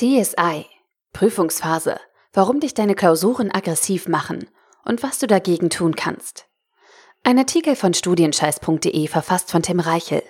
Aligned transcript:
CSI 0.00 0.64
Prüfungsphase. 1.12 2.00
Warum 2.32 2.58
dich 2.58 2.72
deine 2.72 2.94
Klausuren 2.94 3.50
aggressiv 3.52 4.08
machen 4.08 4.48
und 4.82 5.02
was 5.02 5.18
du 5.18 5.26
dagegen 5.26 5.68
tun 5.68 5.94
kannst. 5.94 6.46
Ein 7.22 7.36
Artikel 7.36 7.76
von 7.76 7.92
studienscheiß.de 7.92 9.08
verfasst 9.08 9.50
von 9.50 9.62
Tim 9.62 9.78
Reichel. 9.78 10.22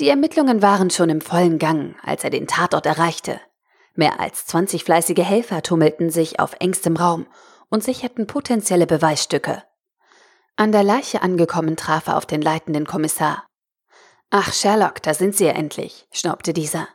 Die 0.00 0.08
Ermittlungen 0.08 0.60
waren 0.60 0.90
schon 0.90 1.08
im 1.08 1.20
vollen 1.20 1.60
Gang, 1.60 1.94
als 2.02 2.24
er 2.24 2.30
den 2.30 2.48
Tatort 2.48 2.84
erreichte. 2.84 3.40
Mehr 3.94 4.18
als 4.18 4.44
20 4.46 4.82
fleißige 4.82 5.22
Helfer 5.22 5.62
tummelten 5.62 6.10
sich 6.10 6.40
auf 6.40 6.56
engstem 6.58 6.96
Raum 6.96 7.28
und 7.68 7.84
sicherten 7.84 8.26
potenzielle 8.26 8.88
Beweisstücke. 8.88 9.62
An 10.56 10.72
der 10.72 10.82
Leiche 10.82 11.22
angekommen 11.22 11.76
traf 11.76 12.08
er 12.08 12.16
auf 12.16 12.26
den 12.26 12.42
leitenden 12.42 12.88
Kommissar. 12.88 13.46
Ach, 14.30 14.52
Sherlock, 14.52 15.00
da 15.00 15.14
sind 15.14 15.36
Sie 15.36 15.44
ja 15.44 15.52
endlich, 15.52 16.08
schnaubte 16.10 16.52
dieser. 16.52 16.88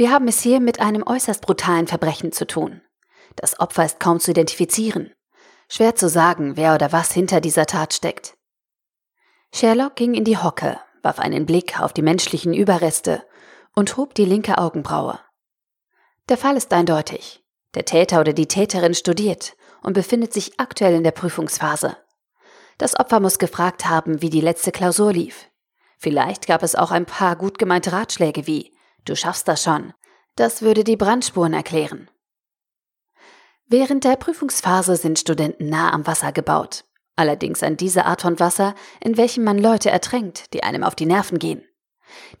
Wir 0.00 0.10
haben 0.10 0.28
es 0.28 0.40
hier 0.40 0.60
mit 0.60 0.80
einem 0.80 1.02
äußerst 1.06 1.42
brutalen 1.42 1.86
Verbrechen 1.86 2.32
zu 2.32 2.46
tun. 2.46 2.80
Das 3.36 3.60
Opfer 3.60 3.84
ist 3.84 4.00
kaum 4.00 4.18
zu 4.18 4.30
identifizieren. 4.30 5.12
Schwer 5.68 5.94
zu 5.94 6.08
sagen, 6.08 6.56
wer 6.56 6.74
oder 6.74 6.90
was 6.90 7.12
hinter 7.12 7.42
dieser 7.42 7.66
Tat 7.66 7.92
steckt. 7.92 8.34
Sherlock 9.52 9.96
ging 9.96 10.14
in 10.14 10.24
die 10.24 10.38
Hocke, 10.38 10.80
warf 11.02 11.18
einen 11.18 11.44
Blick 11.44 11.78
auf 11.82 11.92
die 11.92 12.00
menschlichen 12.00 12.54
Überreste 12.54 13.22
und 13.74 13.98
hob 13.98 14.14
die 14.14 14.24
linke 14.24 14.56
Augenbraue. 14.56 15.20
Der 16.30 16.38
Fall 16.38 16.56
ist 16.56 16.72
eindeutig. 16.72 17.44
Der 17.74 17.84
Täter 17.84 18.20
oder 18.20 18.32
die 18.32 18.48
Täterin 18.48 18.94
studiert 18.94 19.54
und 19.82 19.92
befindet 19.92 20.32
sich 20.32 20.58
aktuell 20.58 20.94
in 20.94 21.04
der 21.04 21.10
Prüfungsphase. 21.10 21.98
Das 22.78 22.98
Opfer 22.98 23.20
muss 23.20 23.38
gefragt 23.38 23.84
haben, 23.84 24.22
wie 24.22 24.30
die 24.30 24.40
letzte 24.40 24.72
Klausur 24.72 25.12
lief. 25.12 25.50
Vielleicht 25.98 26.46
gab 26.46 26.62
es 26.62 26.74
auch 26.74 26.90
ein 26.90 27.04
paar 27.04 27.36
gut 27.36 27.58
gemeinte 27.58 27.92
Ratschläge 27.92 28.46
wie 28.46 28.72
Du 29.04 29.16
schaffst 29.16 29.48
das 29.48 29.62
schon. 29.62 29.92
Das 30.36 30.62
würde 30.62 30.84
die 30.84 30.96
Brandspuren 30.96 31.52
erklären. 31.52 32.08
Während 33.66 34.04
der 34.04 34.16
Prüfungsphase 34.16 34.96
sind 34.96 35.18
Studenten 35.18 35.68
nah 35.68 35.92
am 35.92 36.06
Wasser 36.06 36.32
gebaut. 36.32 36.84
Allerdings 37.16 37.62
an 37.62 37.76
diese 37.76 38.04
Art 38.06 38.22
von 38.22 38.40
Wasser, 38.40 38.74
in 39.00 39.16
welchem 39.16 39.44
man 39.44 39.58
Leute 39.58 39.90
ertränkt, 39.90 40.52
die 40.54 40.62
einem 40.62 40.82
auf 40.82 40.94
die 40.94 41.06
Nerven 41.06 41.38
gehen. 41.38 41.64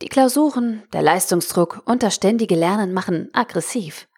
Die 0.02 0.08
Klausuren, 0.08 0.82
der 0.92 1.02
Leistungsdruck 1.02 1.82
und 1.84 2.02
das 2.02 2.14
ständige 2.14 2.56
Lernen 2.56 2.92
machen 2.92 3.30
aggressiv. 3.32 4.08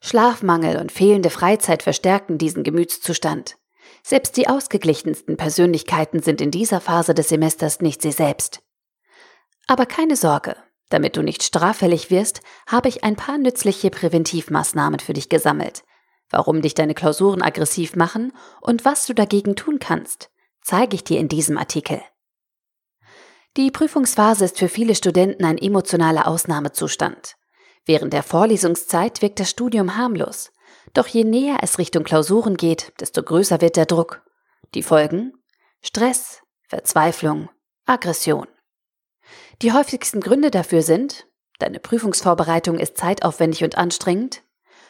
Schlafmangel 0.00 0.76
und 0.76 0.92
fehlende 0.92 1.30
Freizeit 1.30 1.82
verstärken 1.82 2.38
diesen 2.38 2.62
Gemütszustand. 2.62 3.56
Selbst 4.02 4.36
die 4.36 4.48
ausgeglichensten 4.48 5.36
Persönlichkeiten 5.36 6.22
sind 6.22 6.40
in 6.40 6.50
dieser 6.50 6.80
Phase 6.80 7.14
des 7.14 7.30
Semesters 7.30 7.80
nicht 7.80 8.02
sie 8.02 8.12
selbst. 8.12 8.60
Aber 9.66 9.86
keine 9.86 10.16
Sorge, 10.16 10.56
damit 10.90 11.16
du 11.16 11.22
nicht 11.22 11.42
straffällig 11.42 12.10
wirst, 12.10 12.40
habe 12.66 12.88
ich 12.88 13.04
ein 13.04 13.16
paar 13.16 13.38
nützliche 13.38 13.90
Präventivmaßnahmen 13.90 15.00
für 15.00 15.12
dich 15.12 15.28
gesammelt. 15.28 15.84
Warum 16.30 16.62
dich 16.62 16.74
deine 16.74 16.94
Klausuren 16.94 17.42
aggressiv 17.42 17.96
machen 17.96 18.32
und 18.60 18.84
was 18.84 19.06
du 19.06 19.14
dagegen 19.14 19.56
tun 19.56 19.78
kannst, 19.78 20.30
zeige 20.62 20.96
ich 20.96 21.04
dir 21.04 21.18
in 21.20 21.28
diesem 21.28 21.58
Artikel. 21.58 22.02
Die 23.56 23.70
Prüfungsphase 23.70 24.46
ist 24.46 24.58
für 24.58 24.68
viele 24.68 24.94
Studenten 24.96 25.44
ein 25.44 25.58
emotionaler 25.58 26.26
Ausnahmezustand. 26.26 27.36
Während 27.86 28.12
der 28.12 28.22
Vorlesungszeit 28.22 29.22
wirkt 29.22 29.38
das 29.38 29.50
Studium 29.50 29.96
harmlos. 29.96 30.50
Doch 30.92 31.06
je 31.06 31.24
näher 31.24 31.58
es 31.62 31.78
Richtung 31.78 32.02
Klausuren 32.02 32.56
geht, 32.56 32.92
desto 33.00 33.22
größer 33.22 33.60
wird 33.60 33.76
der 33.76 33.86
Druck. 33.86 34.22
Die 34.74 34.82
Folgen? 34.82 35.34
Stress, 35.82 36.40
Verzweiflung, 36.68 37.48
Aggression. 37.86 38.48
Die 39.62 39.72
häufigsten 39.72 40.20
Gründe 40.20 40.50
dafür 40.50 40.82
sind, 40.82 41.26
deine 41.58 41.80
Prüfungsvorbereitung 41.80 42.78
ist 42.78 42.98
zeitaufwendig 42.98 43.64
und 43.64 43.78
anstrengend, 43.78 44.42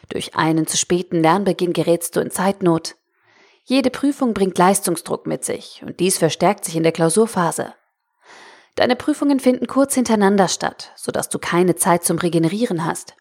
durch 0.09 0.37
einen 0.37 0.67
zu 0.67 0.77
späten 0.77 1.23
Lernbeginn 1.23 1.73
gerätst 1.73 2.17
du 2.17 2.21
in 2.21 2.31
Zeitnot, 2.31 2.97
jede 3.67 3.89
Prüfung 3.89 4.35
bringt 4.35 4.59
Leistungsdruck 4.59 5.27
mit 5.27 5.43
sich 5.43 5.83
und 5.87 5.99
dies 5.99 6.19
verstärkt 6.19 6.67
sich 6.67 6.77
in 6.77 6.83
der 6.83 6.93
Klausurphase. 6.93 7.75
Deine 8.75 8.95
Prüfungen 8.95 9.41
finden 9.41 9.67
kurz 9.67 9.95
hintereinander 9.95 10.49
statt, 10.49 10.93
sodass 10.97 11.31
du 11.31 11.39
keine 11.39 11.75
Zeit 11.75 12.05
zum 12.05 12.19
Regenerieren 12.19 12.85
hast. 12.85 13.15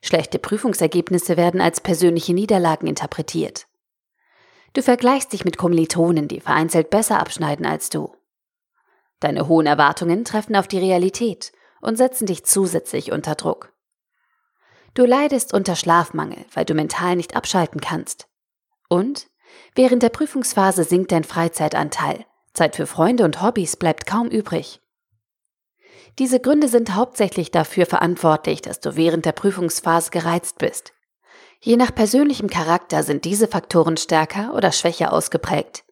Schlechte 0.00 0.38
Prüfungsergebnisse 0.38 1.36
werden 1.36 1.60
als 1.60 1.80
persönliche 1.80 2.34
Niederlagen 2.34 2.86
interpretiert. 2.86 3.66
Du 4.74 4.82
vergleichst 4.82 5.32
dich 5.32 5.44
mit 5.44 5.56
Kommilitonen, 5.56 6.28
die 6.28 6.40
vereinzelt 6.40 6.90
besser 6.90 7.18
abschneiden 7.18 7.66
als 7.66 7.90
du. 7.90 8.14
Deine 9.20 9.48
hohen 9.48 9.66
Erwartungen 9.66 10.24
treffen 10.24 10.56
auf 10.56 10.68
die 10.68 10.78
Realität 10.78 11.52
und 11.80 11.96
setzen 11.96 12.26
dich 12.26 12.44
zusätzlich 12.44 13.12
unter 13.12 13.34
Druck. 13.34 13.72
Du 14.94 15.04
leidest 15.04 15.54
unter 15.54 15.76
Schlafmangel, 15.76 16.44
weil 16.54 16.64
du 16.64 16.74
mental 16.74 17.16
nicht 17.16 17.36
abschalten 17.36 17.80
kannst. 17.80 18.28
Und 18.88 19.28
während 19.74 20.02
der 20.02 20.08
Prüfungsphase 20.08 20.84
sinkt 20.84 21.12
dein 21.12 21.24
Freizeitanteil. 21.24 22.24
Zeit 22.54 22.76
für 22.76 22.86
Freunde 22.86 23.24
und 23.24 23.42
Hobbys 23.42 23.76
bleibt 23.76 24.06
kaum 24.06 24.28
übrig. 24.28 24.80
Diese 26.18 26.40
Gründe 26.40 26.68
sind 26.68 26.94
hauptsächlich 26.94 27.52
dafür 27.52 27.86
verantwortlich, 27.86 28.60
dass 28.60 28.80
du 28.80 28.96
während 28.96 29.24
der 29.24 29.32
Prüfungsphase 29.32 30.10
gereizt 30.10 30.58
bist. 30.58 30.92
Je 31.60 31.76
nach 31.76 31.94
persönlichem 31.94 32.48
Charakter 32.48 33.02
sind 33.02 33.24
diese 33.24 33.46
Faktoren 33.46 33.96
stärker 33.96 34.54
oder 34.54 34.72
schwächer 34.72 35.12
ausgeprägt. 35.12 35.84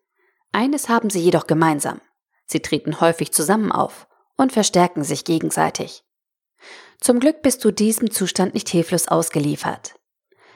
Eines 0.52 0.88
haben 0.88 1.10
sie 1.10 1.20
jedoch 1.20 1.46
gemeinsam. 1.46 2.00
Sie 2.46 2.60
treten 2.60 3.00
häufig 3.00 3.32
zusammen 3.32 3.72
auf 3.72 4.06
und 4.36 4.52
verstärken 4.52 5.04
sich 5.04 5.24
gegenseitig. 5.24 6.04
Zum 7.00 7.20
Glück 7.20 7.42
bist 7.42 7.64
du 7.64 7.70
diesem 7.70 8.10
Zustand 8.10 8.54
nicht 8.54 8.68
hilflos 8.68 9.08
ausgeliefert. 9.08 9.94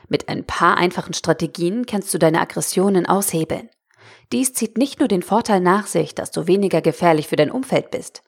Mit 0.08 0.28
ein 0.28 0.44
paar 0.44 0.76
einfachen 0.76 1.14
Strategien 1.14 1.86
kannst 1.86 2.12
du 2.14 2.18
deine 2.18 2.40
Aggressionen 2.40 3.06
aushebeln. 3.06 3.68
Dies 4.32 4.52
zieht 4.54 4.78
nicht 4.78 4.98
nur 4.98 5.08
den 5.08 5.22
Vorteil 5.22 5.60
nach 5.60 5.86
sich, 5.86 6.14
dass 6.14 6.30
du 6.30 6.46
weniger 6.46 6.80
gefährlich 6.80 7.28
für 7.28 7.36
dein 7.36 7.50
Umfeld 7.50 7.90
bist. 7.90 8.22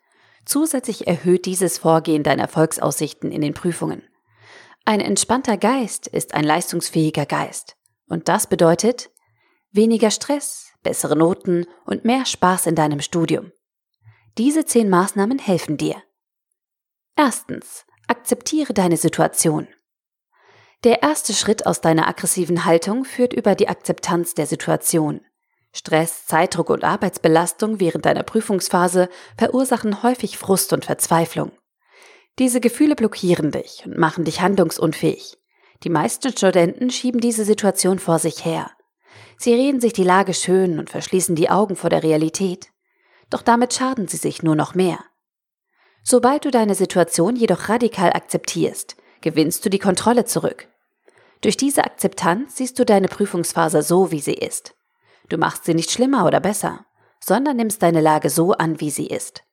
Zusätzlich 0.44 1.06
erhöht 1.06 1.46
dieses 1.46 1.78
Vorgehen 1.78 2.22
deine 2.22 2.42
Erfolgsaussichten 2.42 3.30
in 3.30 3.40
den 3.40 3.54
Prüfungen. 3.54 4.02
Ein 4.84 5.00
entspannter 5.00 5.56
Geist 5.56 6.08
ist 6.08 6.34
ein 6.34 6.44
leistungsfähiger 6.44 7.26
Geist. 7.26 7.76
Und 8.08 8.28
das 8.28 8.48
bedeutet 8.48 9.10
weniger 9.70 10.10
Stress, 10.10 10.71
bessere 10.82 11.16
Noten 11.16 11.66
und 11.84 12.04
mehr 12.04 12.26
Spaß 12.26 12.66
in 12.66 12.75
deinem 12.75 13.00
Studium. 13.00 13.53
Diese 14.38 14.65
zehn 14.65 14.88
Maßnahmen 14.88 15.38
helfen 15.38 15.76
dir. 15.76 16.03
Erstens, 17.16 17.84
Akzeptiere 18.12 18.75
deine 18.75 18.98
Situation. 18.98 19.69
Der 20.84 21.03
erste 21.03 21.32
Schritt 21.32 21.66
aus 21.66 21.81
deiner 21.81 22.09
aggressiven 22.09 22.66
Haltung 22.66 23.06
führt 23.06 23.32
über 23.32 23.54
die 23.54 23.69
Akzeptanz 23.69 24.34
der 24.34 24.47
Situation. 24.47 25.22
Stress, 25.72 26.26
Zeitdruck 26.26 26.69
und 26.69 26.84
Arbeitsbelastung 26.84 27.81
während 27.81 28.04
deiner 28.04 28.22
Prüfungsphase 28.22 29.09
verursachen 29.38 30.03
häufig 30.03 30.37
Frust 30.37 30.75
und 30.75 30.84
Verzweiflung. 30.84 31.53
Diese 32.38 32.60
Gefühle 32.60 32.97
blockieren 32.97 33.50
dich 33.50 33.82
und 33.87 33.97
machen 33.97 34.25
dich 34.25 34.43
handlungsunfähig. 34.43 35.38
Die 35.84 35.88
meisten 35.88 36.31
Studenten 36.32 36.91
schieben 36.91 37.20
diese 37.20 37.47
Situation 37.47 37.99
vor 37.99 38.19
sich 38.19 38.44
her. 38.44 38.72
Sie 39.36 39.54
reden 39.54 39.80
sich 39.80 39.92
die 39.92 40.04
Lage 40.04 40.34
schön 40.34 40.78
und 40.78 40.90
verschließen 40.90 41.34
die 41.34 41.50
Augen 41.50 41.76
vor 41.76 41.90
der 41.90 42.02
Realität. 42.02 42.68
Doch 43.30 43.42
damit 43.42 43.74
schaden 43.74 44.08
sie 44.08 44.16
sich 44.16 44.42
nur 44.42 44.54
noch 44.54 44.74
mehr. 44.74 44.98
Sobald 46.02 46.44
du 46.44 46.50
deine 46.50 46.74
Situation 46.74 47.36
jedoch 47.36 47.68
radikal 47.68 48.12
akzeptierst, 48.12 48.96
gewinnst 49.20 49.64
du 49.64 49.70
die 49.70 49.78
Kontrolle 49.78 50.24
zurück. 50.24 50.68
Durch 51.40 51.56
diese 51.56 51.84
Akzeptanz 51.84 52.56
siehst 52.56 52.78
du 52.78 52.84
deine 52.84 53.08
Prüfungsphase 53.08 53.82
so, 53.82 54.10
wie 54.10 54.20
sie 54.20 54.34
ist. 54.34 54.74
Du 55.28 55.38
machst 55.38 55.64
sie 55.64 55.74
nicht 55.74 55.90
schlimmer 55.90 56.26
oder 56.26 56.40
besser, 56.40 56.86
sondern 57.20 57.56
nimmst 57.56 57.82
deine 57.82 58.00
Lage 58.00 58.30
so 58.30 58.52
an, 58.52 58.80
wie 58.80 58.90
sie 58.90 59.06
ist. 59.06 59.44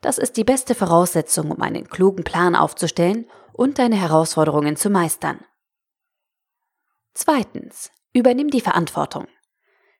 Das 0.00 0.18
ist 0.18 0.36
die 0.36 0.44
beste 0.44 0.74
Voraussetzung, 0.74 1.50
um 1.50 1.60
einen 1.60 1.88
klugen 1.88 2.24
Plan 2.24 2.56
aufzustellen 2.56 3.26
und 3.52 3.78
deine 3.78 3.96
Herausforderungen 3.96 4.76
zu 4.76 4.88
meistern. 4.88 5.40
Zweitens, 7.12 7.90
übernimm 8.12 8.50
die 8.50 8.60
Verantwortung. 8.60 9.26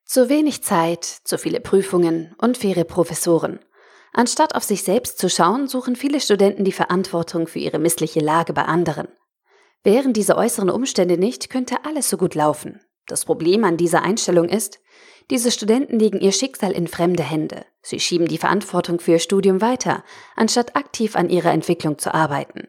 Zu 0.05 0.29
wenig 0.29 0.62
Zeit, 0.62 1.05
zu 1.05 1.39
viele 1.39 1.61
Prüfungen, 1.61 2.35
unfaire 2.39 2.85
Professoren. 2.85 3.61
Anstatt 4.12 4.57
auf 4.57 4.65
sich 4.65 4.83
selbst 4.83 5.19
zu 5.19 5.31
schauen, 5.31 5.69
suchen 5.69 5.95
viele 5.95 6.21
Studenten 6.21 6.65
die 6.65 6.73
Verantwortung 6.73 7.47
für 7.47 7.61
ihre 7.61 7.79
missliche 7.79 8.21
Lage 8.21 8.53
bei 8.53 8.65
anderen. 8.65 9.09
Wären 9.85 10.12
diese 10.12 10.37
äußeren 10.37 10.71
Umstände 10.71 11.17
nicht, 11.17 11.49
könnte 11.49 11.85
alles 11.85 12.11
so 12.11 12.17
gut 12.17 12.35
laufen. 12.35 12.81
Das 13.07 13.25
Problem 13.25 13.65
an 13.65 13.77
dieser 13.77 14.03
Einstellung 14.03 14.49
ist, 14.49 14.81
diese 15.31 15.53
Studenten 15.53 15.99
legen 15.99 16.21
ihr 16.21 16.33
Schicksal 16.33 16.73
in 16.73 16.89
fremde 16.89 17.23
Hände. 17.23 17.65
Sie 17.83 18.01
schieben 18.01 18.27
die 18.27 18.39
Verantwortung 18.39 18.99
für 18.99 19.12
ihr 19.12 19.19
Studium 19.21 19.61
weiter, 19.61 20.03
anstatt 20.35 20.75
aktiv 20.75 21.15
an 21.15 21.31
ihrer 21.31 21.53
Entwicklung 21.53 21.99
zu 21.99 22.12
arbeiten. 22.12 22.69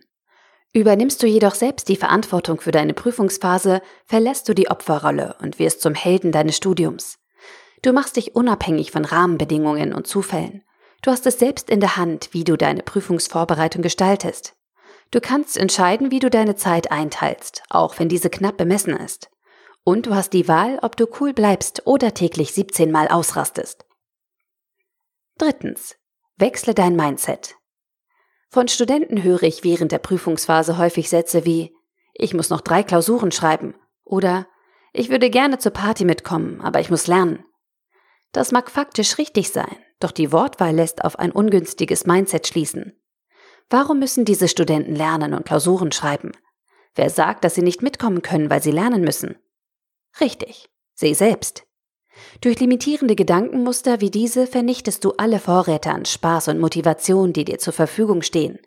Übernimmst 0.74 1.22
du 1.22 1.28
jedoch 1.28 1.56
selbst 1.56 1.90
die 1.90 1.98
Verantwortung 1.98 2.62
für 2.62 2.72
deine 2.72 2.94
Prüfungsphase, 2.94 3.82
verlässt 4.06 4.48
du 4.48 4.54
die 4.54 4.70
Opferrolle 4.70 5.36
und 5.42 5.60
wirst 5.60 5.82
zum 5.82 5.96
Helden 5.96 6.32
deines 6.32 6.56
Studiums. 6.56 7.20
Du 7.82 7.92
machst 7.92 8.16
dich 8.16 8.36
unabhängig 8.36 8.92
von 8.92 9.04
Rahmenbedingungen 9.04 9.94
und 9.94 10.08
Zufällen. 10.08 10.64
Du 11.02 11.12
hast 11.12 11.26
es 11.26 11.40
selbst 11.40 11.70
in 11.70 11.82
der 11.82 11.98
Hand, 11.98 12.30
wie 12.32 12.44
du 12.44 12.56
deine 12.56 12.84
Prüfungsvorbereitung 12.84 13.82
gestaltest. 13.82 14.56
Du 15.10 15.20
kannst 15.20 15.58
entscheiden, 15.58 16.10
wie 16.10 16.20
du 16.20 16.30
deine 16.30 16.56
Zeit 16.56 16.90
einteilst, 16.90 17.64
auch 17.70 18.00
wenn 18.00 18.08
diese 18.08 18.30
knapp 18.30 18.56
bemessen 18.56 18.96
ist. 18.96 19.30
Und 19.84 20.06
du 20.06 20.16
hast 20.16 20.32
die 20.32 20.48
Wahl, 20.48 20.80
ob 20.84 20.96
du 20.96 21.08
cool 21.20 21.34
bleibst 21.34 21.86
oder 21.86 22.14
täglich 22.14 22.54
17 22.54 22.92
Mal 22.92 23.10
ausrastest. 23.10 23.84
Drittens. 25.38 25.98
Wechsle 26.38 26.74
dein 26.74 26.96
Mindset. 26.96 27.56
Von 28.54 28.68
Studenten 28.68 29.24
höre 29.24 29.44
ich 29.44 29.64
während 29.64 29.94
der 29.94 30.00
Prüfungsphase 30.00 30.78
häufig 30.78 31.08
Sätze 31.08 31.46
wie 31.46 31.74
Ich 32.14 32.34
muss 32.34 32.50
noch 32.50 32.60
drei 32.60 32.84
Klausuren 32.84 33.32
schreiben 33.32 33.76
oder 34.04 34.46
Ich 34.92 35.10
würde 35.10 35.30
gerne 35.30 35.58
zur 35.58 35.72
Party 35.72 36.04
mitkommen, 36.04 36.60
aber 36.60 36.82
ich 36.82 36.90
muss 36.90 37.08
lernen. 37.08 37.46
Das 38.34 38.52
mag 38.52 38.70
faktisch 38.70 39.18
richtig 39.18 39.52
sein, 39.52 39.78
doch 40.02 40.12
die 40.12 40.34
Wortwahl 40.34 40.76
lässt 40.76 41.06
auf 41.06 41.18
ein 41.18 41.32
ungünstiges 41.32 42.06
Mindset 42.06 42.46
schließen. 42.46 43.02
Warum 43.70 44.00
müssen 44.00 44.26
diese 44.26 44.50
Studenten 44.50 44.96
lernen 44.96 45.34
und 45.34 45.46
Klausuren 45.46 45.94
schreiben? 45.94 46.34
Wer 46.94 47.10
sagt, 47.10 47.46
dass 47.46 47.56
sie 47.56 47.62
nicht 47.62 47.82
mitkommen 47.82 48.22
können, 48.22 48.50
weil 48.50 48.62
sie 48.62 48.72
lernen 48.72 49.02
müssen? 49.02 49.38
Richtig, 50.20 50.70
sie 50.94 51.14
selbst. 51.14 51.64
Durch 52.40 52.60
limitierende 52.60 53.16
Gedankenmuster 53.16 54.00
wie 54.00 54.10
diese 54.10 54.48
vernichtest 54.48 55.04
du 55.04 55.12
alle 55.18 55.40
Vorräte 55.40 55.92
an 55.92 56.06
Spaß 56.06 56.48
und 56.48 56.60
Motivation, 56.60 57.34
die 57.34 57.44
dir 57.44 57.60
zur 57.60 57.74
Verfügung 57.74 58.22
stehen. 58.22 58.60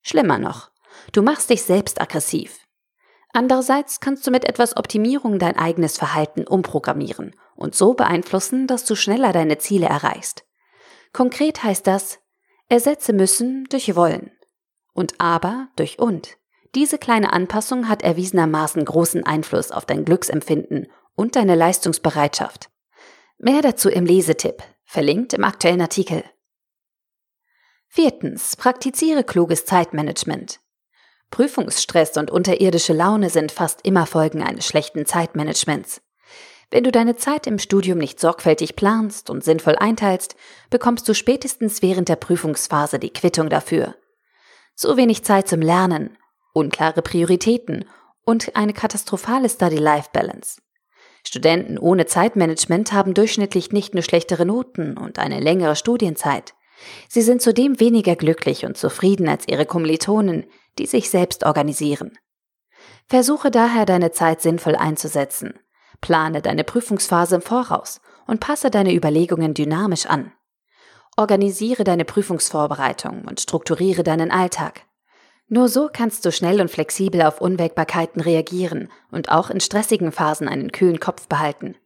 Schlimmer 0.00 0.38
noch, 0.38 0.70
du 1.12 1.22
machst 1.22 1.50
dich 1.50 1.62
selbst 1.62 2.00
aggressiv. 2.00 2.58
Andererseits 3.34 4.00
kannst 4.00 4.26
du 4.26 4.30
mit 4.30 4.44
etwas 4.44 4.76
Optimierung 4.76 5.38
dein 5.38 5.56
eigenes 5.56 5.96
Verhalten 5.96 6.46
umprogrammieren 6.46 7.34
und 7.54 7.74
so 7.74 7.94
beeinflussen, 7.94 8.66
dass 8.66 8.84
du 8.84 8.94
schneller 8.94 9.32
deine 9.32 9.58
Ziele 9.58 9.86
erreichst. 9.86 10.44
Konkret 11.12 11.62
heißt 11.62 11.86
das, 11.86 12.18
ersetze 12.68 13.12
müssen 13.12 13.64
durch 13.70 13.94
wollen 13.94 14.32
und 14.94 15.20
aber 15.20 15.68
durch 15.76 15.98
und. 15.98 16.36
Diese 16.74 16.98
kleine 16.98 17.32
Anpassung 17.32 17.88
hat 17.88 18.02
erwiesenermaßen 18.02 18.84
großen 18.84 19.24
Einfluss 19.24 19.70
auf 19.70 19.84
dein 19.84 20.04
Glücksempfinden 20.04 20.88
und 21.14 21.36
deine 21.36 21.54
Leistungsbereitschaft. 21.54 22.71
Mehr 23.38 23.62
dazu 23.62 23.88
im 23.88 24.06
Lesetipp, 24.06 24.62
verlinkt 24.84 25.32
im 25.32 25.44
aktuellen 25.44 25.80
Artikel. 25.80 26.24
Viertens. 27.88 28.56
Praktiziere 28.56 29.24
kluges 29.24 29.66
Zeitmanagement. 29.66 30.60
Prüfungsstress 31.30 32.16
und 32.16 32.30
unterirdische 32.30 32.92
Laune 32.92 33.30
sind 33.30 33.52
fast 33.52 33.80
immer 33.84 34.06
Folgen 34.06 34.42
eines 34.42 34.66
schlechten 34.66 35.06
Zeitmanagements. 35.06 36.00
Wenn 36.70 36.84
du 36.84 36.90
deine 36.90 37.16
Zeit 37.16 37.46
im 37.46 37.58
Studium 37.58 37.98
nicht 37.98 38.18
sorgfältig 38.18 38.76
planst 38.76 39.28
und 39.28 39.44
sinnvoll 39.44 39.76
einteilst, 39.76 40.36
bekommst 40.70 41.06
du 41.06 41.14
spätestens 41.14 41.82
während 41.82 42.08
der 42.08 42.16
Prüfungsphase 42.16 42.98
die 42.98 43.12
Quittung 43.12 43.50
dafür. 43.50 43.94
Zu 44.74 44.96
wenig 44.96 45.22
Zeit 45.22 45.48
zum 45.48 45.60
Lernen, 45.60 46.16
unklare 46.54 47.02
Prioritäten 47.02 47.84
und 48.24 48.56
eine 48.56 48.72
katastrophale 48.72 49.50
Study-Life-Balance. 49.50 50.62
Studenten 51.26 51.78
ohne 51.78 52.06
Zeitmanagement 52.06 52.92
haben 52.92 53.14
durchschnittlich 53.14 53.72
nicht 53.72 53.94
nur 53.94 54.02
schlechtere 54.02 54.44
Noten 54.44 54.96
und 54.96 55.18
eine 55.18 55.40
längere 55.40 55.76
Studienzeit. 55.76 56.54
Sie 57.08 57.22
sind 57.22 57.40
zudem 57.40 57.78
weniger 57.78 58.16
glücklich 58.16 58.64
und 58.64 58.76
zufrieden 58.76 59.28
als 59.28 59.46
ihre 59.46 59.66
Kommilitonen, 59.66 60.46
die 60.78 60.86
sich 60.86 61.10
selbst 61.10 61.44
organisieren. 61.44 62.18
Versuche 63.06 63.50
daher 63.50 63.86
deine 63.86 64.10
Zeit 64.10 64.40
sinnvoll 64.40 64.74
einzusetzen 64.74 65.54
Plane 66.02 66.42
deine 66.42 66.64
Prüfungsphase 66.64 67.36
im 67.36 67.42
Voraus 67.42 68.02
und 68.26 68.40
passe 68.40 68.70
deine 68.70 68.94
Überlegungen 68.94 69.54
dynamisch 69.54 70.04
an. 70.04 70.32
Organisiere 71.16 71.84
deine 71.84 72.04
Prüfungsvorbereitung 72.04 73.24
und 73.26 73.40
strukturiere 73.40 74.02
deinen 74.02 74.30
Alltag. 74.30 74.82
Nur 75.48 75.68
so 75.68 75.90
kannst 75.92 76.24
du 76.24 76.32
schnell 76.32 76.60
und 76.60 76.70
flexibel 76.70 77.22
auf 77.22 77.40
Unwägbarkeiten 77.40 78.20
reagieren 78.20 78.88
und 79.10 79.30
auch 79.30 79.50
in 79.50 79.60
stressigen 79.60 80.12
Phasen 80.12 80.48
einen 80.48 80.72
kühlen 80.72 81.00
Kopf 81.00 81.28
behalten. 81.28 81.76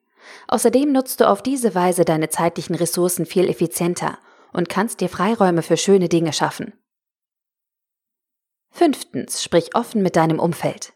Außerdem 0.48 0.92
nutzt 0.92 1.20
du 1.20 1.28
auf 1.28 1.42
diese 1.42 1.74
Weise 1.74 2.04
deine 2.04 2.28
zeitlichen 2.28 2.74
Ressourcen 2.74 3.26
viel 3.26 3.48
effizienter 3.48 4.18
und 4.52 4.68
kannst 4.68 5.00
dir 5.00 5.08
Freiräume 5.08 5.62
für 5.62 5.76
schöne 5.76 6.08
Dinge 6.08 6.32
schaffen. 6.32 6.72
Fünftens, 8.70 9.42
sprich 9.42 9.74
offen 9.74 10.02
mit 10.02 10.16
deinem 10.16 10.38
Umfeld. 10.38 10.92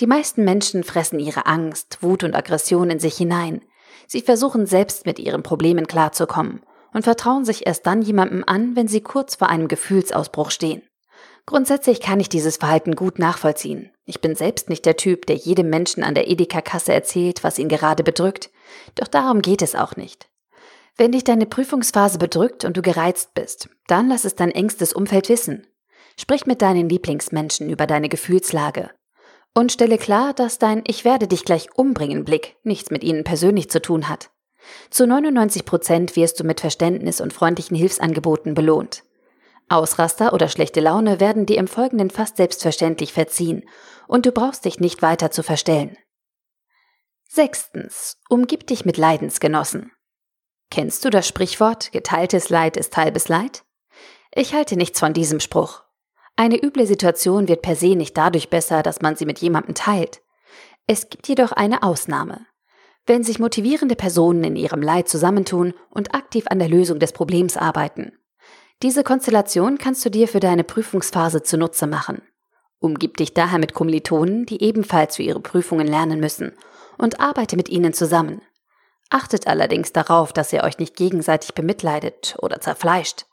Die 0.00 0.06
meisten 0.06 0.44
Menschen 0.44 0.82
fressen 0.82 1.18
ihre 1.18 1.46
Angst, 1.46 1.98
Wut 2.02 2.24
und 2.24 2.34
Aggression 2.34 2.90
in 2.90 2.98
sich 2.98 3.16
hinein. 3.16 3.62
Sie 4.06 4.22
versuchen 4.22 4.66
selbst 4.66 5.06
mit 5.06 5.18
ihren 5.18 5.42
Problemen 5.42 5.86
klarzukommen 5.86 6.62
und 6.92 7.04
vertrauen 7.04 7.44
sich 7.44 7.66
erst 7.66 7.86
dann 7.86 8.02
jemandem 8.02 8.44
an, 8.46 8.76
wenn 8.76 8.88
sie 8.88 9.02
kurz 9.02 9.36
vor 9.36 9.48
einem 9.48 9.68
Gefühlsausbruch 9.68 10.50
stehen. 10.50 10.82
Grundsätzlich 11.46 12.00
kann 12.00 12.20
ich 12.20 12.28
dieses 12.28 12.56
Verhalten 12.56 12.94
gut 12.94 13.18
nachvollziehen. 13.18 13.90
Ich 14.04 14.20
bin 14.20 14.34
selbst 14.34 14.68
nicht 14.68 14.86
der 14.86 14.96
Typ, 14.96 15.26
der 15.26 15.36
jedem 15.36 15.70
Menschen 15.70 16.04
an 16.04 16.14
der 16.14 16.28
Edeka-Kasse 16.28 16.92
erzählt, 16.92 17.42
was 17.42 17.58
ihn 17.58 17.68
gerade 17.68 18.04
bedrückt. 18.04 18.50
Doch 18.94 19.08
darum 19.08 19.42
geht 19.42 19.62
es 19.62 19.74
auch 19.74 19.96
nicht. 19.96 20.28
Wenn 20.96 21.12
dich 21.12 21.24
deine 21.24 21.46
Prüfungsphase 21.46 22.18
bedrückt 22.18 22.64
und 22.64 22.76
du 22.76 22.82
gereizt 22.82 23.34
bist, 23.34 23.68
dann 23.86 24.08
lass 24.08 24.24
es 24.24 24.36
dein 24.36 24.50
engstes 24.50 24.92
Umfeld 24.92 25.28
wissen. 25.28 25.66
Sprich 26.18 26.46
mit 26.46 26.62
deinen 26.62 26.88
Lieblingsmenschen 26.88 27.70
über 27.70 27.86
deine 27.86 28.08
Gefühlslage 28.08 28.90
und 29.54 29.72
stelle 29.72 29.98
klar, 29.98 30.32
dass 30.34 30.58
dein 30.58 30.82
Ich 30.86 31.04
werde 31.04 31.26
dich 31.26 31.44
gleich 31.44 31.68
umbringen 31.76 32.24
Blick 32.24 32.56
nichts 32.62 32.90
mit 32.90 33.04
ihnen 33.04 33.24
persönlich 33.24 33.70
zu 33.70 33.80
tun 33.80 34.08
hat. 34.08 34.30
Zu 34.90 35.06
99 35.06 35.64
Prozent 35.64 36.16
wirst 36.16 36.38
du 36.40 36.44
mit 36.44 36.60
Verständnis 36.60 37.20
und 37.20 37.32
freundlichen 37.32 37.76
Hilfsangeboten 37.76 38.54
belohnt. 38.54 39.04
Ausraster 39.68 40.32
oder 40.32 40.48
schlechte 40.48 40.80
Laune 40.80 41.20
werden 41.20 41.46
dir 41.46 41.58
im 41.58 41.68
Folgenden 41.68 42.10
fast 42.10 42.36
selbstverständlich 42.36 43.12
verziehen 43.12 43.64
und 44.06 44.26
du 44.26 44.32
brauchst 44.32 44.64
dich 44.64 44.80
nicht 44.80 45.02
weiter 45.02 45.30
zu 45.30 45.42
verstellen. 45.42 45.96
Sechstens. 47.28 48.18
Umgib 48.28 48.66
dich 48.66 48.84
mit 48.84 48.98
Leidensgenossen. 48.98 49.92
Kennst 50.70 51.04
du 51.04 51.10
das 51.10 51.26
Sprichwort 51.26 51.92
geteiltes 51.92 52.50
Leid 52.50 52.76
ist 52.76 52.96
halbes 52.96 53.28
Leid? 53.28 53.64
Ich 54.34 54.54
halte 54.54 54.76
nichts 54.76 55.00
von 55.00 55.12
diesem 55.12 55.40
Spruch. 55.40 55.82
Eine 56.36 56.62
üble 56.62 56.86
Situation 56.86 57.48
wird 57.48 57.62
per 57.62 57.76
se 57.76 57.94
nicht 57.94 58.16
dadurch 58.16 58.48
besser, 58.48 58.82
dass 58.82 59.02
man 59.02 59.16
sie 59.16 59.26
mit 59.26 59.38
jemandem 59.40 59.74
teilt. 59.74 60.22
Es 60.86 61.10
gibt 61.10 61.28
jedoch 61.28 61.52
eine 61.52 61.82
Ausnahme. 61.82 62.46
Wenn 63.06 63.22
sich 63.22 63.38
motivierende 63.38 63.96
Personen 63.96 64.44
in 64.44 64.56
ihrem 64.56 64.80
Leid 64.80 65.08
zusammentun 65.08 65.74
und 65.90 66.14
aktiv 66.14 66.46
an 66.48 66.58
der 66.58 66.68
Lösung 66.68 66.98
des 66.98 67.12
Problems 67.12 67.56
arbeiten. 67.56 68.12
Diese 68.82 69.04
Konstellation 69.04 69.78
kannst 69.78 70.04
du 70.04 70.10
dir 70.10 70.26
für 70.26 70.40
deine 70.40 70.64
Prüfungsphase 70.64 71.44
zunutze 71.44 71.86
machen. 71.86 72.22
Umgib 72.80 73.16
dich 73.16 73.32
daher 73.32 73.60
mit 73.60 73.74
Kommilitonen, 73.74 74.44
die 74.44 74.60
ebenfalls 74.60 75.16
für 75.16 75.22
ihre 75.22 75.38
Prüfungen 75.38 75.86
lernen 75.86 76.18
müssen, 76.18 76.52
und 76.98 77.20
arbeite 77.20 77.56
mit 77.56 77.68
ihnen 77.68 77.92
zusammen. 77.92 78.42
Achtet 79.08 79.46
allerdings 79.46 79.92
darauf, 79.92 80.32
dass 80.32 80.52
ihr 80.52 80.64
euch 80.64 80.78
nicht 80.78 80.96
gegenseitig 80.96 81.54
bemitleidet 81.54 82.36
oder 82.40 82.60
zerfleischt. 82.60 83.26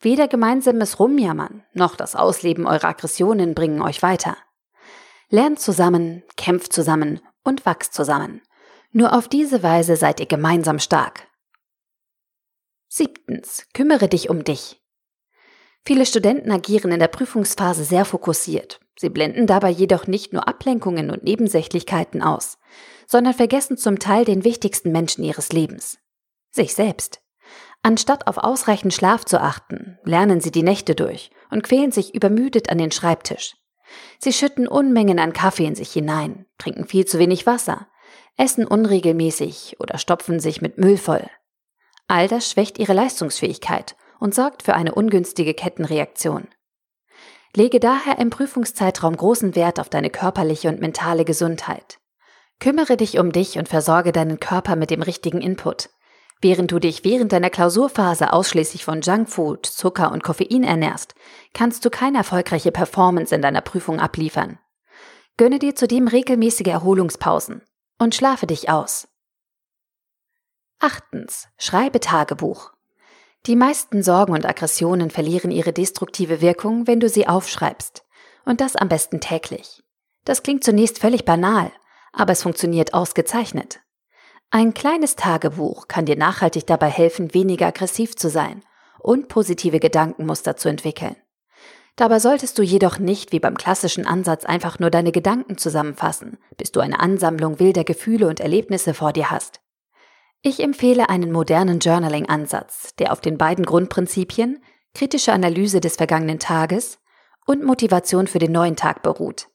Weder 0.00 0.28
gemeinsames 0.28 1.00
Rumjammern 1.00 1.64
noch 1.72 1.96
das 1.96 2.14
Ausleben 2.14 2.66
eurer 2.66 2.88
Aggressionen 2.88 3.54
bringen 3.54 3.80
euch 3.80 4.02
weiter. 4.02 4.36
Lernt 5.30 5.60
zusammen, 5.60 6.24
kämpft 6.36 6.74
zusammen 6.74 7.20
und 7.42 7.64
wachst 7.64 7.94
zusammen. 7.94 8.42
Nur 8.92 9.14
auf 9.14 9.28
diese 9.28 9.62
Weise 9.62 9.96
seid 9.96 10.20
ihr 10.20 10.26
gemeinsam 10.26 10.78
stark. 10.78 11.26
Siebtens, 12.96 13.66
kümmere 13.74 14.06
dich 14.06 14.30
um 14.30 14.44
dich. 14.44 14.80
Viele 15.84 16.06
Studenten 16.06 16.52
agieren 16.52 16.92
in 16.92 17.00
der 17.00 17.08
Prüfungsphase 17.08 17.82
sehr 17.82 18.04
fokussiert. 18.04 18.78
Sie 18.96 19.08
blenden 19.08 19.48
dabei 19.48 19.70
jedoch 19.70 20.06
nicht 20.06 20.32
nur 20.32 20.46
Ablenkungen 20.46 21.10
und 21.10 21.24
Nebensächlichkeiten 21.24 22.22
aus, 22.22 22.56
sondern 23.08 23.34
vergessen 23.34 23.76
zum 23.76 23.98
Teil 23.98 24.24
den 24.24 24.44
wichtigsten 24.44 24.92
Menschen 24.92 25.24
ihres 25.24 25.52
Lebens. 25.52 25.98
Sich 26.52 26.76
selbst. 26.76 27.20
Anstatt 27.82 28.28
auf 28.28 28.38
ausreichend 28.38 28.94
Schlaf 28.94 29.24
zu 29.24 29.40
achten, 29.40 29.98
lernen 30.04 30.40
sie 30.40 30.52
die 30.52 30.62
Nächte 30.62 30.94
durch 30.94 31.32
und 31.50 31.64
quälen 31.64 31.90
sich 31.90 32.14
übermüdet 32.14 32.70
an 32.70 32.78
den 32.78 32.92
Schreibtisch. 32.92 33.56
Sie 34.20 34.32
schütten 34.32 34.68
Unmengen 34.68 35.18
an 35.18 35.32
Kaffee 35.32 35.66
in 35.66 35.74
sich 35.74 35.92
hinein, 35.92 36.46
trinken 36.58 36.86
viel 36.86 37.06
zu 37.06 37.18
wenig 37.18 37.44
Wasser, 37.44 37.88
essen 38.36 38.64
unregelmäßig 38.64 39.78
oder 39.80 39.98
stopfen 39.98 40.38
sich 40.38 40.62
mit 40.62 40.78
Müll 40.78 40.96
voll. 40.96 41.28
All 42.08 42.28
das 42.28 42.50
schwächt 42.50 42.78
ihre 42.78 42.92
Leistungsfähigkeit 42.92 43.96
und 44.20 44.34
sorgt 44.34 44.62
für 44.62 44.74
eine 44.74 44.94
ungünstige 44.94 45.54
Kettenreaktion. 45.54 46.48
Lege 47.54 47.80
daher 47.80 48.18
im 48.18 48.30
Prüfungszeitraum 48.30 49.16
großen 49.16 49.54
Wert 49.54 49.78
auf 49.80 49.88
deine 49.88 50.10
körperliche 50.10 50.68
und 50.68 50.80
mentale 50.80 51.24
Gesundheit. 51.24 51.98
Kümmere 52.60 52.96
dich 52.96 53.18
um 53.18 53.32
dich 53.32 53.58
und 53.58 53.68
versorge 53.68 54.12
deinen 54.12 54.40
Körper 54.40 54.76
mit 54.76 54.90
dem 54.90 55.02
richtigen 55.02 55.40
Input, 55.40 55.90
Während 56.44 56.72
du 56.72 56.78
dich 56.78 57.04
während 57.04 57.32
deiner 57.32 57.48
Klausurphase 57.48 58.34
ausschließlich 58.34 58.84
von 58.84 59.00
Junkfood, 59.00 59.64
Zucker 59.64 60.12
und 60.12 60.22
Koffein 60.22 60.62
ernährst, 60.62 61.14
kannst 61.54 61.86
du 61.86 61.88
keine 61.88 62.18
erfolgreiche 62.18 62.70
Performance 62.70 63.34
in 63.34 63.40
deiner 63.40 63.62
Prüfung 63.62 63.98
abliefern. 63.98 64.58
Gönne 65.38 65.58
dir 65.58 65.74
zudem 65.74 66.06
regelmäßige 66.06 66.66
Erholungspausen 66.66 67.62
und 67.98 68.14
schlafe 68.14 68.46
dich 68.46 68.68
aus. 68.68 69.08
Achtens. 70.78 71.48
Schreibe 71.58 72.00
Tagebuch. 72.00 72.72
Die 73.46 73.56
meisten 73.56 74.02
Sorgen 74.02 74.32
und 74.32 74.46
Aggressionen 74.46 75.10
verlieren 75.10 75.50
ihre 75.50 75.72
destruktive 75.72 76.40
Wirkung, 76.40 76.86
wenn 76.86 77.00
du 77.00 77.08
sie 77.08 77.26
aufschreibst. 77.26 78.04
Und 78.44 78.60
das 78.60 78.76
am 78.76 78.88
besten 78.88 79.20
täglich. 79.20 79.82
Das 80.24 80.42
klingt 80.42 80.64
zunächst 80.64 80.98
völlig 80.98 81.24
banal, 81.24 81.70
aber 82.12 82.32
es 82.32 82.42
funktioniert 82.42 82.94
ausgezeichnet. 82.94 83.80
Ein 84.50 84.72
kleines 84.72 85.16
Tagebuch 85.16 85.88
kann 85.88 86.06
dir 86.06 86.16
nachhaltig 86.16 86.66
dabei 86.66 86.88
helfen, 86.88 87.34
weniger 87.34 87.66
aggressiv 87.66 88.16
zu 88.16 88.28
sein 88.28 88.62
und 88.98 89.28
positive 89.28 89.80
Gedankenmuster 89.80 90.56
zu 90.56 90.68
entwickeln. 90.68 91.16
Dabei 91.96 92.18
solltest 92.18 92.58
du 92.58 92.62
jedoch 92.62 92.98
nicht 92.98 93.32
wie 93.32 93.40
beim 93.40 93.56
klassischen 93.56 94.06
Ansatz 94.06 94.44
einfach 94.44 94.78
nur 94.78 94.90
deine 94.90 95.12
Gedanken 95.12 95.58
zusammenfassen, 95.58 96.38
bis 96.56 96.72
du 96.72 96.80
eine 96.80 96.98
Ansammlung 96.98 97.60
wilder 97.60 97.84
Gefühle 97.84 98.26
und 98.26 98.40
Erlebnisse 98.40 98.94
vor 98.94 99.12
dir 99.12 99.30
hast. 99.30 99.60
Ich 100.46 100.60
empfehle 100.60 101.08
einen 101.08 101.32
modernen 101.32 101.78
Journaling-Ansatz, 101.78 102.94
der 102.96 103.12
auf 103.12 103.22
den 103.22 103.38
beiden 103.38 103.64
Grundprinzipien 103.64 104.62
kritische 104.92 105.32
Analyse 105.32 105.80
des 105.80 105.96
vergangenen 105.96 106.38
Tages 106.38 106.98
und 107.46 107.64
Motivation 107.64 108.26
für 108.26 108.38
den 108.40 108.52
neuen 108.52 108.76
Tag 108.76 109.02
beruht. 109.02 109.48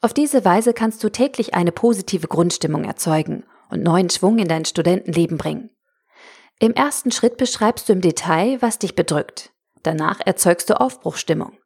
Auf 0.00 0.14
diese 0.14 0.44
Weise 0.44 0.72
kannst 0.72 1.02
du 1.02 1.10
täglich 1.10 1.54
eine 1.54 1.72
positive 1.72 2.28
Grundstimmung 2.28 2.84
erzeugen 2.84 3.44
und 3.70 3.82
neuen 3.82 4.08
Schwung 4.08 4.38
in 4.38 4.46
dein 4.46 4.64
Studentenleben 4.64 5.36
bringen. 5.36 5.70
Im 6.60 6.74
ersten 6.74 7.10
Schritt 7.10 7.36
beschreibst 7.36 7.88
du 7.88 7.92
im 7.92 8.00
Detail, 8.00 8.62
was 8.62 8.78
dich 8.78 8.94
bedrückt. 8.94 9.50
Danach 9.82 10.20
erzeugst 10.24 10.70
du 10.70 10.80
Aufbruchstimmung. 10.80 11.58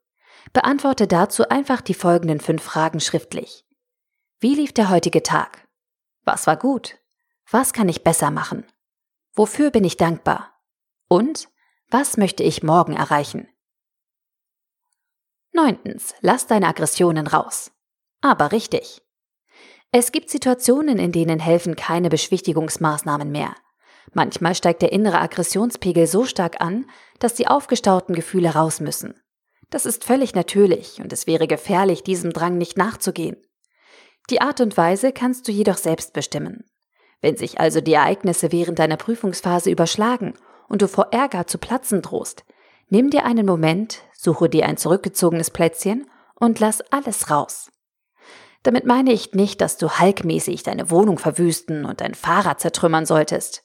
Beantworte 0.54 1.06
dazu 1.06 1.46
einfach 1.50 1.82
die 1.82 1.92
folgenden 1.92 2.40
fünf 2.40 2.62
Fragen 2.62 3.00
schriftlich. 3.00 3.66
Wie 4.40 4.54
lief 4.54 4.72
der 4.72 4.88
heutige 4.88 5.22
Tag? 5.22 5.68
Was 6.24 6.46
war 6.46 6.56
gut? 6.56 6.96
Was 7.50 7.72
kann 7.72 7.88
ich 7.88 8.02
besser 8.04 8.30
machen? 8.30 8.64
Wofür 9.34 9.70
bin 9.70 9.84
ich 9.84 9.96
dankbar? 9.96 10.52
Und 11.08 11.48
was 11.88 12.16
möchte 12.16 12.42
ich 12.42 12.62
morgen 12.62 12.94
erreichen? 12.94 13.48
Neuntens, 15.52 16.14
lass 16.20 16.46
deine 16.46 16.68
Aggressionen 16.68 17.26
raus. 17.26 17.70
Aber 18.20 18.52
richtig. 18.52 19.02
Es 19.92 20.10
gibt 20.10 20.30
Situationen, 20.30 20.98
in 20.98 21.12
denen 21.12 21.38
helfen 21.38 21.76
keine 21.76 22.08
Beschwichtigungsmaßnahmen 22.08 23.30
mehr. 23.30 23.54
Manchmal 24.12 24.54
steigt 24.54 24.82
der 24.82 24.92
innere 24.92 25.20
Aggressionspegel 25.20 26.06
so 26.06 26.24
stark 26.24 26.60
an, 26.60 26.86
dass 27.20 27.34
die 27.34 27.46
aufgestauten 27.46 28.14
Gefühle 28.14 28.50
raus 28.54 28.80
müssen. 28.80 29.14
Das 29.70 29.86
ist 29.86 30.04
völlig 30.04 30.34
natürlich 30.34 31.00
und 31.00 31.12
es 31.12 31.26
wäre 31.26 31.46
gefährlich, 31.46 32.02
diesem 32.02 32.32
Drang 32.32 32.58
nicht 32.58 32.76
nachzugehen. 32.76 33.36
Die 34.30 34.40
Art 34.40 34.60
und 34.60 34.76
Weise 34.76 35.12
kannst 35.12 35.46
du 35.46 35.52
jedoch 35.52 35.76
selbst 35.76 36.12
bestimmen. 36.12 36.64
Wenn 37.24 37.38
sich 37.38 37.58
also 37.58 37.80
die 37.80 37.94
Ereignisse 37.94 38.52
während 38.52 38.78
deiner 38.78 38.98
Prüfungsphase 38.98 39.70
überschlagen 39.70 40.34
und 40.68 40.82
du 40.82 40.88
vor 40.88 41.08
Ärger 41.10 41.46
zu 41.46 41.56
platzen 41.56 42.02
drohst, 42.02 42.44
nimm 42.90 43.08
dir 43.08 43.24
einen 43.24 43.46
Moment, 43.46 44.02
suche 44.12 44.50
dir 44.50 44.66
ein 44.66 44.76
zurückgezogenes 44.76 45.50
Plätzchen 45.50 46.06
und 46.34 46.60
lass 46.60 46.82
alles 46.92 47.30
raus. 47.30 47.70
Damit 48.62 48.84
meine 48.84 49.10
ich 49.10 49.32
nicht, 49.32 49.62
dass 49.62 49.78
du 49.78 49.88
halkmäßig 49.88 50.64
deine 50.64 50.90
Wohnung 50.90 51.16
verwüsten 51.16 51.86
und 51.86 52.02
dein 52.02 52.12
Fahrrad 52.12 52.60
zertrümmern 52.60 53.06
solltest. 53.06 53.64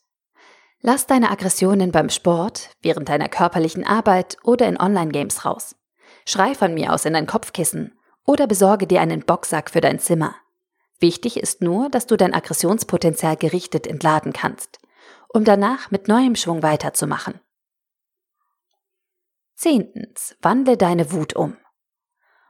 Lass 0.80 1.06
deine 1.06 1.30
Aggressionen 1.30 1.92
beim 1.92 2.08
Sport, 2.08 2.70
während 2.82 3.10
deiner 3.10 3.28
körperlichen 3.28 3.86
Arbeit 3.86 4.38
oder 4.42 4.70
in 4.70 4.80
Online-Games 4.80 5.44
raus. 5.44 5.76
Schrei 6.26 6.56
von 6.56 6.74
mir 6.74 6.94
aus 6.94 7.04
in 7.04 7.12
dein 7.12 7.28
Kopfkissen 7.28 8.00
oder 8.26 8.48
besorge 8.48 8.88
dir 8.88 9.02
einen 9.02 9.26
Boxsack 9.26 9.70
für 9.70 9.82
dein 9.82 10.00
Zimmer. 10.00 10.34
Wichtig 11.00 11.38
ist 11.38 11.62
nur, 11.62 11.90
dass 11.90 12.08
du 12.08 12.18
dein 12.18 12.34
Aggressionspotenzial 12.34 13.38
gerichtet 13.38 13.88
entladen 13.88 14.34
kannst, 14.34 14.80
um 15.30 15.46
danach 15.46 15.92
mit 15.92 16.08
neuem 16.08 16.36
Schwung 16.36 16.62
weiterzumachen. 16.62 17.40
Zehntens, 19.56 20.36
wandle 20.42 20.78
deine 20.78 21.12
Wut 21.12 21.36
um. 21.36 21.58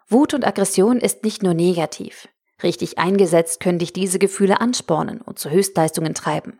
Wut 0.08 0.34
und 0.34 0.46
Aggression 0.46 0.98
ist 0.98 1.24
nicht 1.24 1.44
nur 1.44 1.54
negativ. 1.54 2.28
Richtig 2.64 2.98
eingesetzt 2.98 3.60
können 3.60 3.80
dich 3.80 3.94
diese 3.94 4.20
Gefühle 4.20 4.60
anspornen 4.60 5.22
und 5.22 5.40
zu 5.40 5.50
Höchstleistungen 5.50 6.14
treiben. 6.14 6.60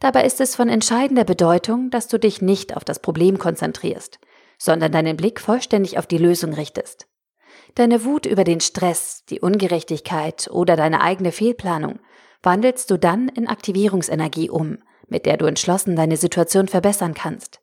Dabei 0.00 0.24
ist 0.24 0.40
es 0.40 0.54
von 0.54 0.68
entscheidender 0.68 1.24
Bedeutung, 1.24 1.90
dass 1.90 2.08
du 2.08 2.18
dich 2.18 2.42
nicht 2.42 2.76
auf 2.76 2.84
das 2.84 3.00
Problem 3.00 3.38
konzentrierst, 3.38 4.18
sondern 4.58 4.92
deinen 4.92 5.16
Blick 5.16 5.40
vollständig 5.40 5.98
auf 5.98 6.06
die 6.06 6.18
Lösung 6.18 6.52
richtest. 6.52 7.06
Deine 7.74 8.04
Wut 8.04 8.26
über 8.26 8.44
den 8.44 8.60
Stress, 8.60 9.24
die 9.28 9.40
Ungerechtigkeit 9.40 10.48
oder 10.50 10.76
deine 10.76 11.00
eigene 11.00 11.32
Fehlplanung 11.32 11.98
wandelst 12.42 12.90
du 12.90 12.98
dann 12.98 13.28
in 13.28 13.48
Aktivierungsenergie 13.48 14.50
um, 14.50 14.78
mit 15.08 15.26
der 15.26 15.36
du 15.36 15.46
entschlossen 15.46 15.96
deine 15.96 16.16
Situation 16.16 16.68
verbessern 16.68 17.14
kannst. 17.14 17.60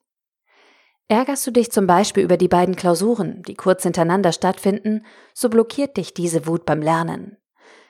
Ärgerst 1.08 1.46
du 1.46 1.52
dich 1.52 1.72
zum 1.72 1.88
Beispiel 1.88 2.24
über 2.24 2.38
die 2.38 2.48
beiden 2.48 2.76
Klausuren, 2.76 3.44
die 3.44 3.56
kurz 3.56 3.84
hintereinander 3.84 4.32
stattfinden, 4.32 5.06
so 5.34 5.50
blockiert 5.50 5.98
dich 5.98 6.14
diese 6.14 6.48
Wut 6.48 6.66
beim 6.66 6.82
Lernen. 6.82 7.38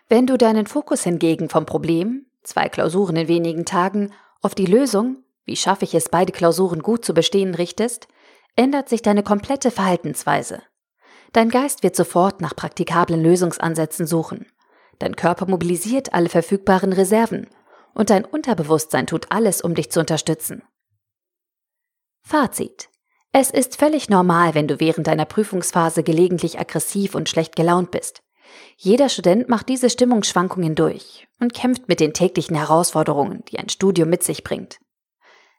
Wenn 0.09 0.27
du 0.27 0.37
deinen 0.37 0.65
Fokus 0.65 1.03
hingegen 1.03 1.47
vom 1.47 1.65
Problem, 1.65 2.25
zwei 2.43 2.67
Klausuren 2.67 3.15
in 3.15 3.27
wenigen 3.27 3.65
Tagen, 3.65 4.11
auf 4.41 4.55
die 4.55 4.65
Lösung, 4.65 5.23
wie 5.45 5.55
schaffe 5.55 5.85
ich 5.85 5.93
es, 5.93 6.09
beide 6.09 6.31
Klausuren 6.31 6.81
gut 6.81 7.05
zu 7.05 7.13
bestehen, 7.13 7.53
richtest, 7.53 8.07
ändert 8.55 8.89
sich 8.89 9.01
deine 9.01 9.23
komplette 9.23 9.71
Verhaltensweise. 9.71 10.61
Dein 11.33 11.49
Geist 11.49 11.83
wird 11.83 11.95
sofort 11.95 12.41
nach 12.41 12.55
praktikablen 12.55 13.23
Lösungsansätzen 13.23 14.05
suchen. 14.05 14.45
Dein 14.99 15.15
Körper 15.15 15.47
mobilisiert 15.47 16.13
alle 16.13 16.29
verfügbaren 16.29 16.93
Reserven 16.93 17.47
und 17.93 18.09
dein 18.09 18.25
Unterbewusstsein 18.25 19.07
tut 19.07 19.31
alles, 19.31 19.61
um 19.61 19.73
dich 19.73 19.91
zu 19.91 19.99
unterstützen. 19.99 20.63
Fazit. 22.21 22.89
Es 23.31 23.49
ist 23.49 23.77
völlig 23.77 24.09
normal, 24.09 24.55
wenn 24.55 24.67
du 24.67 24.79
während 24.79 25.07
deiner 25.07 25.25
Prüfungsphase 25.25 26.03
gelegentlich 26.03 26.59
aggressiv 26.59 27.15
und 27.15 27.29
schlecht 27.29 27.55
gelaunt 27.55 27.91
bist. 27.91 28.21
Jeder 28.75 29.07
Student 29.07 29.47
macht 29.47 29.69
diese 29.69 29.89
Stimmungsschwankungen 29.89 30.75
durch 30.75 31.27
und 31.39 31.53
kämpft 31.53 31.87
mit 31.87 32.01
den 32.01 32.13
täglichen 32.13 32.57
Herausforderungen, 32.57 33.43
die 33.47 33.57
ein 33.57 33.69
Studium 33.69 34.09
mit 34.09 34.23
sich 34.23 34.43
bringt. 34.43 34.79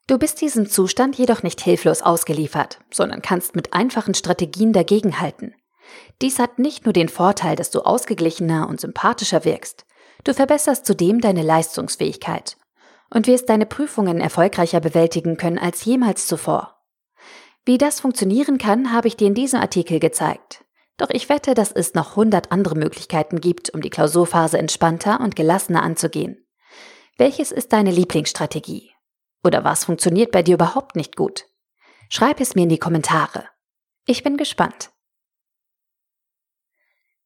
Du 0.06 0.18
bist 0.18 0.40
diesem 0.42 0.68
Zustand 0.68 1.16
jedoch 1.16 1.42
nicht 1.42 1.62
hilflos 1.62 2.02
ausgeliefert, 2.02 2.80
sondern 2.90 3.22
kannst 3.22 3.56
mit 3.56 3.72
einfachen 3.72 4.14
Strategien 4.14 4.74
dagegenhalten. 4.74 5.54
Dies 6.20 6.38
hat 6.38 6.58
nicht 6.58 6.84
nur 6.84 6.92
den 6.92 7.08
Vorteil, 7.08 7.56
dass 7.56 7.70
du 7.70 7.80
ausgeglichener 7.80 8.68
und 8.68 8.80
sympathischer 8.80 9.44
wirkst, 9.44 9.84
du 10.24 10.34
verbesserst 10.34 10.86
zudem 10.86 11.20
deine 11.20 11.42
Leistungsfähigkeit 11.42 12.56
und 13.10 13.26
wirst 13.26 13.48
deine 13.48 13.66
Prüfungen 13.66 14.20
erfolgreicher 14.20 14.80
bewältigen 14.80 15.36
können 15.36 15.58
als 15.58 15.84
jemals 15.84 16.26
zuvor. 16.26 16.78
Wie 17.64 17.78
das 17.78 18.00
funktionieren 18.00 18.58
kann, 18.58 18.92
habe 18.92 19.08
ich 19.08 19.16
dir 19.16 19.28
in 19.28 19.34
diesem 19.34 19.60
Artikel 19.60 20.00
gezeigt. 20.00 20.64
Doch 20.96 21.10
ich 21.10 21.28
wette, 21.28 21.54
dass 21.54 21.72
es 21.72 21.94
noch 21.94 22.16
hundert 22.16 22.52
andere 22.52 22.76
Möglichkeiten 22.76 23.40
gibt, 23.40 23.70
um 23.70 23.80
die 23.80 23.90
Klausurphase 23.90 24.58
entspannter 24.58 25.20
und 25.20 25.36
gelassener 25.36 25.82
anzugehen. 25.82 26.46
Welches 27.18 27.50
ist 27.50 27.72
deine 27.72 27.90
Lieblingsstrategie? 27.90 28.92
Oder 29.44 29.64
was 29.64 29.84
funktioniert 29.84 30.30
bei 30.30 30.42
dir 30.42 30.54
überhaupt 30.54 30.96
nicht 30.96 31.16
gut? 31.16 31.46
Schreib 32.08 32.40
es 32.40 32.54
mir 32.54 32.62
in 32.62 32.68
die 32.68 32.78
Kommentare. 32.78 33.46
Ich 34.06 34.22
bin 34.22 34.36
gespannt. 34.36 34.91